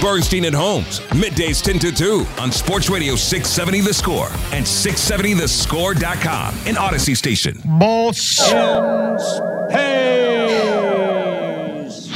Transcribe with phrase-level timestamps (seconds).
[0.00, 6.54] Bernstein and Holmes, middays 10 to 2 on Sports Radio 670 The Score and 670thescore.com,
[6.66, 7.60] an Audacy station.
[7.78, 8.50] Boss.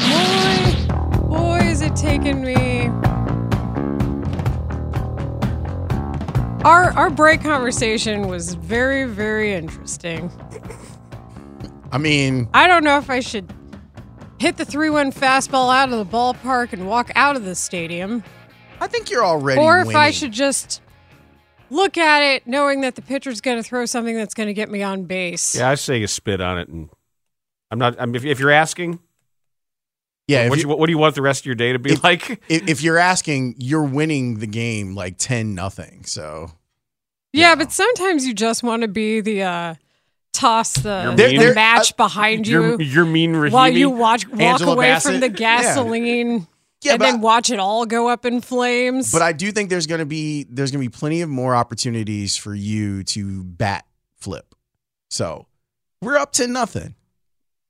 [0.04, 2.88] Boy, boy, is it taking me.
[6.64, 10.32] Our our break conversation was very very interesting.
[11.92, 13.52] I mean, I don't know if I should
[14.44, 18.22] hit the three one fastball out of the ballpark and walk out of the stadium,
[18.78, 20.82] I think you're already or if I should just
[21.70, 24.70] look at it knowing that the pitcher's going to throw something that's going to get
[24.70, 25.56] me on base.
[25.56, 26.90] Yeah, I say you spit on it, and
[27.70, 27.98] I'm not.
[27.98, 29.00] I mean, if, if you're asking,
[30.28, 31.94] Yeah, what, you, you, what do you want the rest of your day to be
[31.94, 32.30] If- like?
[32.50, 36.04] if, if you're asking, you're winning the game like ten nothing.
[36.04, 36.52] So
[37.32, 39.74] Yeah, but sometimes you just want to be the uh,
[40.34, 41.54] toss the, the mean.
[41.54, 43.52] Match uh, behind you You're, mean, Rahimi.
[43.52, 45.12] while you watch walk Angela away Bassett?
[45.12, 46.46] from the gasoline
[46.84, 49.10] yeah, and but then watch it all go up in flames.
[49.10, 52.54] but I do think there's gonna be there's gonna be plenty of more opportunities for
[52.54, 54.54] you to bat flip.
[55.08, 55.46] So
[56.02, 56.94] we're up to nothing.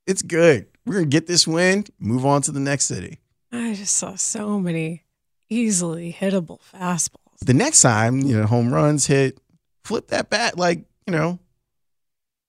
[0.06, 0.66] It's good.
[0.84, 1.84] We're gonna get this win.
[1.98, 3.20] Move on to the next city.
[3.52, 5.04] I just saw so many
[5.48, 7.38] easily hittable fastballs.
[7.44, 9.38] The next time you know home runs hit,
[9.84, 11.38] flip that bat like you know,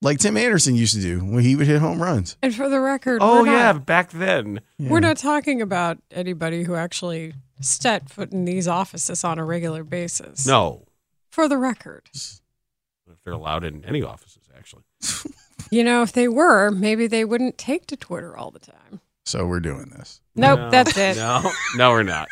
[0.02, 2.38] like Tim Anderson used to do when he would hit home runs.
[2.42, 4.62] And for the record, oh we're yeah, not, back then.
[4.80, 9.84] we're not talking about anybody who actually set foot in these offices on a regular
[9.84, 10.46] basis.
[10.46, 10.86] No,
[11.32, 12.04] For the record.
[12.14, 14.84] if they're allowed in any offices, actually.
[15.72, 19.02] You know, if they were, maybe they wouldn't take to Twitter all the time.
[19.26, 20.22] So we're doing this.
[20.36, 21.18] Nope, No, that's it.
[21.18, 21.42] No,
[21.76, 22.28] no, we're not.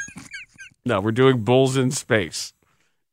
[0.85, 2.53] No, we're doing bulls in space.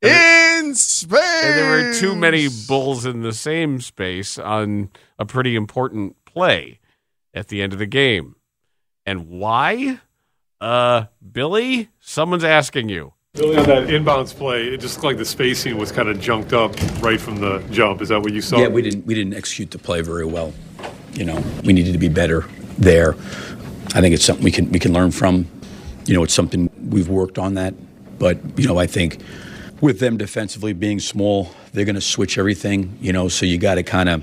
[0.03, 1.45] In space.
[1.45, 6.79] And there were too many bulls in the same space on a pretty important play
[7.35, 8.37] at the end of the game.
[9.05, 10.01] And why?
[10.61, 13.13] Uh, Billy, someone's asking you.
[13.37, 16.53] Really on that inbounds play, it just looked like the spacing was kind of junked
[16.53, 18.03] up right from the jump.
[18.03, 18.59] Is that what you saw?
[18.59, 20.53] Yeah, we didn't we didn't execute the play very well.
[21.13, 22.45] You know, we needed to be better
[22.77, 23.15] there.
[23.95, 25.47] I think it's something we can we can learn from.
[26.07, 27.75] You know, it's something we've worked on that.
[28.19, 29.23] But you know, I think
[29.81, 32.97] with them defensively being small, they're going to switch everything.
[33.01, 34.23] You know, so you got to kind of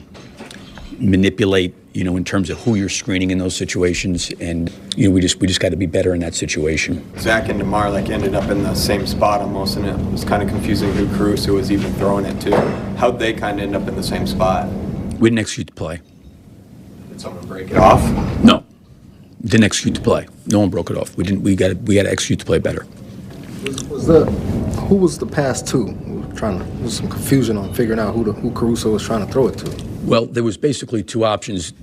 [0.99, 1.73] manipulate.
[1.93, 5.19] You know, in terms of who you're screening in those situations, and you know, we
[5.19, 7.03] just we just got to be better in that situation.
[7.17, 10.43] Zach and DeMar like ended up in the same spot almost, and it was kind
[10.43, 12.55] of confusing who Caruso was even throwing it to.
[12.97, 14.71] How'd they kind of end up in the same spot?
[15.17, 16.01] We didn't execute the play.
[17.09, 18.03] Did someone break it off?
[18.43, 18.63] No,
[19.41, 20.27] didn't execute the play.
[20.45, 21.17] No one broke it off.
[21.17, 21.41] We didn't.
[21.41, 22.85] We got we got to execute the play better.
[23.89, 24.25] Was the
[24.87, 25.83] who was the pass to?
[25.83, 29.03] We were trying to there's some confusion on figuring out who the, who Caruso was
[29.03, 29.85] trying to throw it to.
[30.03, 31.73] Well, there was basically two options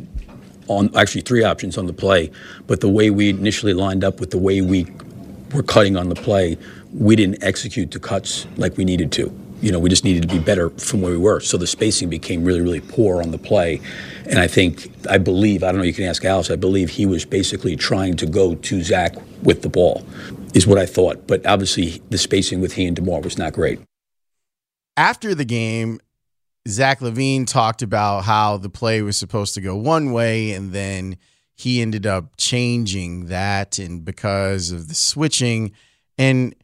[0.68, 2.30] on actually three options on the play,
[2.66, 4.86] but the way we initially lined up with the way we
[5.52, 6.56] were cutting on the play,
[6.94, 9.43] we didn't execute the cuts like we needed to.
[9.64, 11.40] You know, we just needed to be better from where we were.
[11.40, 13.80] So the spacing became really, really poor on the play.
[14.28, 17.06] And I think, I believe, I don't know, you can ask Alex, I believe he
[17.06, 20.04] was basically trying to go to Zach with the ball,
[20.52, 21.26] is what I thought.
[21.26, 23.80] But obviously, the spacing with he and DeMar was not great.
[24.98, 25.98] After the game,
[26.68, 31.16] Zach LaVine talked about how the play was supposed to go one way, and then
[31.54, 35.72] he ended up changing that, and because of the switching,
[36.18, 36.54] and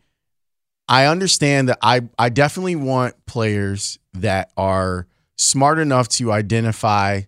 [0.91, 5.07] I understand that I I definitely want players that are
[5.37, 7.23] smart enough to identify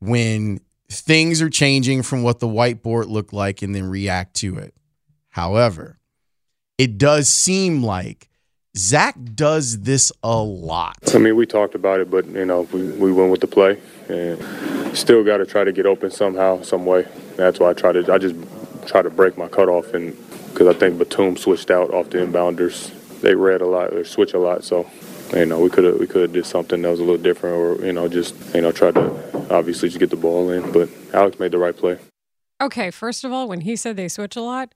[0.00, 4.74] when things are changing from what the whiteboard looked like and then react to it.
[5.28, 5.98] However,
[6.78, 8.30] it does seem like
[8.78, 10.96] Zach does this a lot.
[11.14, 13.78] I mean, we talked about it, but you know, we, we went with the play,
[14.08, 17.06] and still got to try to get open somehow, some way.
[17.36, 18.10] That's why I try to.
[18.10, 18.36] I just
[18.86, 20.16] try to break my cutoff, and
[20.48, 22.90] because I think Batum switched out off the inbounders.
[23.22, 24.88] They read a lot, they switch a lot, so
[25.32, 27.56] you know we could have we could have did something that was a little different,
[27.56, 30.70] or you know just you know try to obviously just get the ball in.
[30.72, 31.98] But Alex made the right play.
[32.60, 34.74] Okay, first of all, when he said they switch a lot,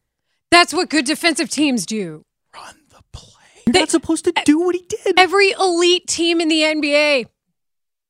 [0.50, 2.22] that's what good defensive teams do.
[2.54, 3.42] Run the play.
[3.66, 5.18] They- not supposed to do what he did.
[5.18, 7.26] Every elite team in the NBA,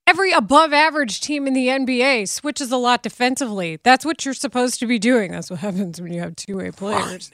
[0.06, 3.78] every above average team in the NBA switches a lot defensively.
[3.82, 5.32] That's what you're supposed to be doing.
[5.32, 7.32] That's what happens when you have two way players.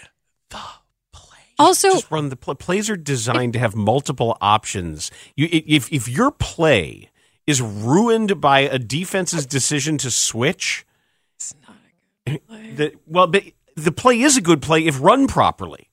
[1.58, 2.54] Also, just run the play.
[2.54, 5.10] Plays are designed to have multiple options.
[5.36, 7.10] You, if if your play
[7.46, 10.86] is ruined by a defense's decision to switch,
[11.36, 11.76] it's not
[12.26, 12.70] a good eh, play.
[12.72, 13.44] The, well, but
[13.76, 15.88] the play is a good play if run properly.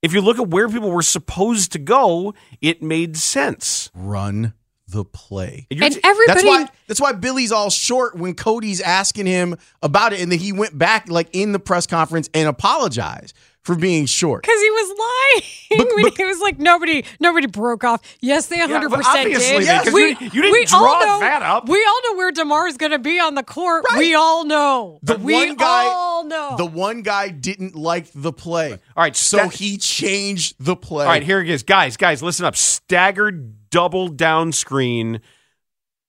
[0.00, 3.90] If you look at where people were supposed to go, it made sense.
[3.94, 4.54] Run
[4.86, 5.66] the play.
[5.70, 10.12] You're And everybody, That's why that's why Billy's all short when Cody's asking him about
[10.12, 13.34] it, and then he went back like in the press conference and apologized
[13.68, 14.42] for being short.
[14.42, 18.00] because he was lying when he was like nobody nobody broke off.
[18.20, 19.84] Yes, they 100 but percent obviously, did.
[19.84, 21.68] because you- you didn't all draw know, that up.
[21.68, 23.84] We all know where DeMar is going to be on the court.
[23.98, 25.00] We all know.
[25.02, 26.54] The we one guy, all know.
[26.56, 28.72] the one guy didn't like the play.
[28.72, 31.04] All right, so sta- he changed the play.
[31.04, 31.62] All right, here it is.
[31.62, 32.56] Guys, guys, listen up.
[32.56, 35.20] Staggered double down screen.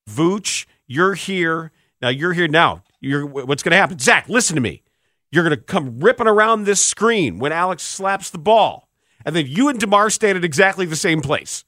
[0.10, 1.72] Vooch, you're here.
[2.02, 2.84] Now you're here now.
[3.02, 4.00] You're what's gonna happen?
[4.00, 4.82] Zach, listen to me.
[5.31, 8.88] You're gonna come ripping around this screen when Alex slaps the ball.
[9.26, 11.66] And then you and DeMar stand at exactly the same place.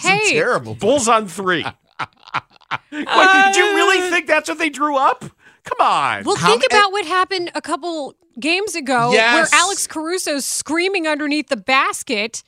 [0.00, 0.74] hey, Terrible.
[0.74, 1.64] Bulls on three.
[2.90, 2.92] What,
[3.46, 4.10] did you really uh.
[4.10, 5.24] think that's what they drew up?
[5.64, 6.24] Come on.
[6.24, 9.52] Well, How think ma- about eh, what happened a couple games ago Yes.
[9.52, 12.42] where Alex Caruso's screaming underneath the basket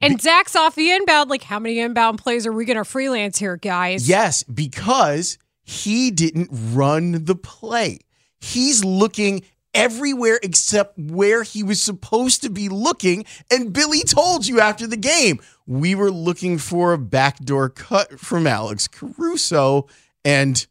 [0.00, 1.30] and Zach's off the inbound.
[1.30, 4.08] Like, how many inbound plays are we going to freelance here, guys?
[4.08, 8.00] Yes, because he didn't run the play.
[8.40, 9.42] He's looking
[9.74, 13.24] everywhere except where he was supposed to be looking.
[13.50, 18.46] And Billy told you after the game, we were looking for a backdoor cut from
[18.46, 19.86] Alex Caruso,
[20.24, 20.66] and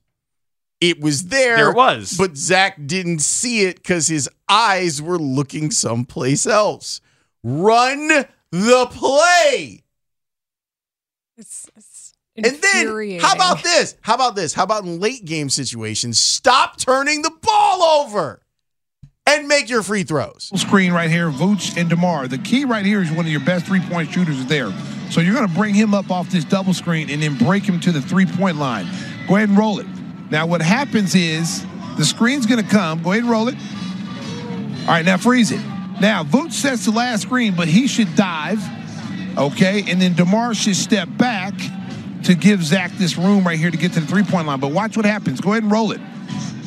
[0.82, 1.58] it was there.
[1.58, 2.16] There it was.
[2.18, 7.02] But Zach didn't see it because his eyes were looking someplace else.
[7.44, 9.84] Run the play.
[11.38, 13.96] It's, it's And then, how about this?
[14.02, 14.54] How about this?
[14.54, 18.42] How about in late game situations, stop turning the ball over
[19.28, 20.52] and make your free throws?
[20.56, 22.28] screen right here, Vooch and DeMar.
[22.28, 24.72] The key right here is one of your best three point shooters is there.
[25.12, 27.80] So you're going to bring him up off this double screen and then break him
[27.82, 28.86] to the three point line.
[29.28, 29.88] Go ahead and roll it.
[30.30, 31.66] Now, what happens is
[31.98, 33.04] the screen's going to come.
[33.04, 33.56] Go ahead and roll it.
[34.82, 35.62] All right, now freeze it.
[36.00, 38.60] Now, Vooch sets the last screen, but he should dive.
[39.38, 41.54] Okay, and then DeMar should step back
[42.24, 44.60] to give Zach this room right here to get to the three point line.
[44.60, 45.42] But watch what happens.
[45.42, 46.02] Go ahead and roll it.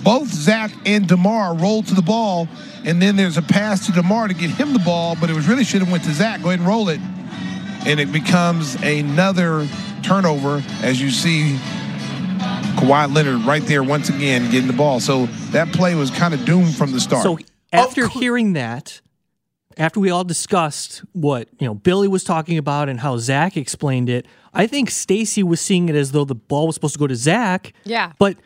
[0.03, 2.49] Both Zach and DeMar roll to the ball,
[2.85, 5.47] and then there's a pass to DeMar to get him the ball, but it was
[5.47, 6.43] really should have went to Zach.
[6.43, 7.01] Go ahead and roll it.
[7.87, 9.67] And it becomes another
[10.03, 11.59] turnover as you see
[12.77, 15.01] Kawhi Leonard right there once again getting the ball.
[15.01, 17.23] So that play was kind of doomed from the start.
[17.23, 17.39] So
[17.73, 19.01] after hearing that,
[19.77, 24.09] after we all discussed what you know Billy was talking about and how Zach explained
[24.09, 27.07] it, I think Stacy was seeing it as though the ball was supposed to go
[27.07, 27.73] to Zach.
[27.85, 28.13] Yeah.
[28.19, 28.37] But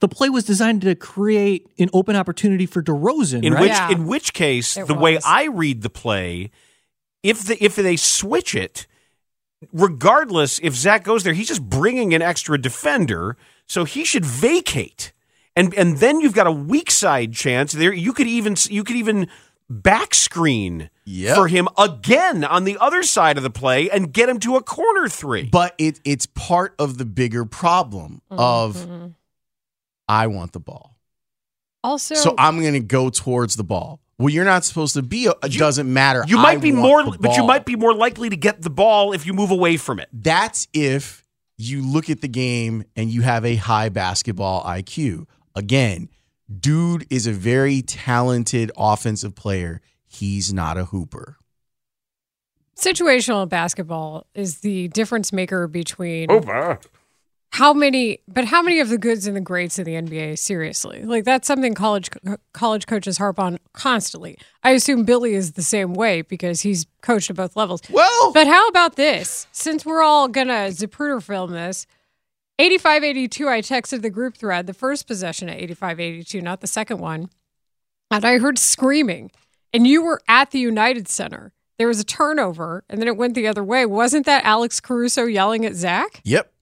[0.00, 3.62] the play was designed to create an open opportunity for DeRozan, In right?
[3.88, 5.18] which in which case, It the way.
[5.24, 6.50] I read the play,
[7.22, 8.86] if the if they switch it,
[9.72, 13.36] regardless if Zach goes there, he's just bringing an extra defender,
[13.66, 15.12] so he should vacate,
[15.56, 17.92] and and then you've got a weak side chance there.
[17.92, 19.28] You could even you could even
[19.68, 21.36] back screen Yep.
[21.36, 24.62] for him again on the other side of the play and get him to a
[24.62, 25.44] corner three.
[25.44, 29.14] But it it's part of the bigger problem of Mhm.
[30.10, 30.96] I want the ball.
[31.84, 34.00] Also, So I'm going to go towards the ball.
[34.18, 35.26] Well, you're not supposed to be.
[35.42, 36.24] It doesn't matter.
[36.26, 38.68] you I might be want more, but you might be more likely to get the
[38.70, 40.08] ball if you move away from it.
[40.12, 41.24] That's if
[41.56, 45.26] you look at the game and you have a high basketball IQ.
[45.54, 46.08] Again,
[46.54, 49.80] dude is a very talented offensive player.
[50.06, 51.36] He's not a hooper.
[52.76, 56.80] situational basketball is the difference maker between Over.
[57.52, 61.02] How many but how many of the goods and the greats in the NBA seriously.
[61.02, 62.08] Like that's something college
[62.52, 64.38] college coaches harp on constantly.
[64.62, 67.82] I assume Billy is the same way because he's coached at both levels.
[67.90, 69.46] Well but how about this?
[69.52, 71.86] Since we're all gonna Zapruder film this
[72.58, 77.30] 8582 I texted the group thread the first possession at 8582 not the second one
[78.10, 79.30] and I heard screaming.
[79.72, 81.52] And you were at the United Center.
[81.78, 83.86] There was a turnover and then it went the other way.
[83.86, 86.20] Wasn't that Alex Caruso yelling at Zach?
[86.24, 86.52] Yep.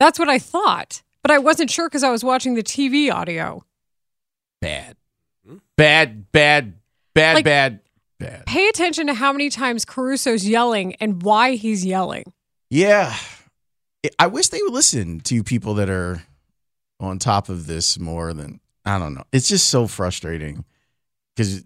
[0.00, 3.64] That's what I thought, but I wasn't sure because I was watching the TV audio.
[4.60, 4.96] Bad.
[5.76, 6.74] Bad, bad,
[7.14, 7.80] bad, Like- bad,
[8.18, 8.46] bad.
[8.46, 12.32] Pay attention to how many times Caruso's yelling and why he's yelling.
[12.70, 13.14] Yeah.
[14.18, 16.22] I wish they would listen to people that are
[17.00, 19.24] on top of this more than, I don't know.
[19.32, 20.64] It's just so frustrating
[21.34, 21.64] because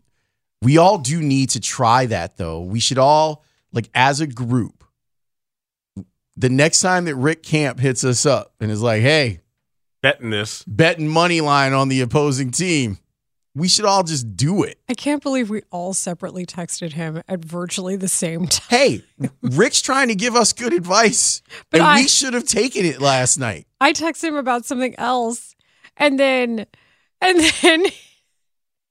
[0.60, 2.60] we all do need to try that, though.
[2.60, 4.81] We should all, like, as a group,
[6.36, 9.40] the next time that Rick Camp hits us up and is like, hey,
[10.02, 10.64] Betting this.
[10.64, 12.98] betting money line on the opposing team,
[13.54, 14.78] We should all just do it.
[14.88, 18.66] I can't believe we all separately texted him at virtually the same time.
[18.70, 19.04] Hey,
[19.42, 23.00] Rick's trying to give us good advice, But and I- we should have taken it
[23.00, 23.66] last night.
[23.80, 25.54] I texted him about something else,
[25.98, 26.66] and then,
[27.20, 27.84] and then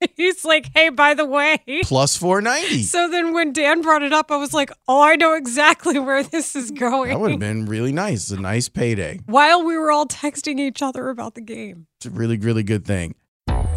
[0.16, 2.82] he's like, "Hey, by the way." Plus 490.
[2.82, 6.22] So then when Dan brought it up, I was like, "Oh, I know exactly where
[6.22, 8.30] this is going." That would have been really nice.
[8.30, 9.20] A nice payday.
[9.26, 11.86] While we were all texting each other about the game.
[11.98, 13.14] It's a really, really good thing.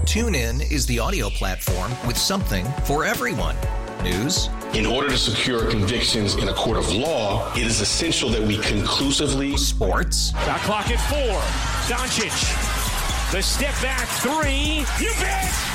[0.06, 3.56] TuneIn is the audio platform with something for everyone.
[4.04, 8.42] News, In order to secure convictions in a court of law, it is essential that
[8.42, 9.58] we conclusively.
[9.58, 11.42] sports, Shot clock at four.
[11.90, 13.32] Doncic.
[13.32, 14.86] The step back three.
[15.04, 15.75] You bet.